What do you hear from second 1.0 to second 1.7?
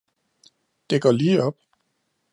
går lige op